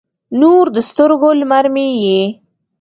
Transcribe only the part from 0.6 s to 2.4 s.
د سترګو، لمر مې یې